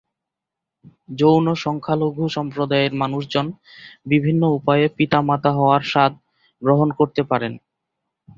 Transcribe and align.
যৌন 1.11 1.45
সংখ্যালঘু 1.55 2.25
সম্প্রদায়ের 2.29 2.93
মানুষজন 2.93 3.47
বিভিন্ন 4.05 4.41
উপায়ে 4.57 4.85
পিতামাতা 4.97 5.49
হওয়ার 5.51 5.81
স্বাদ 5.83 6.13
গ্রহণ 6.61 6.89
করতে 6.91 7.21
পারেন। 7.23 7.53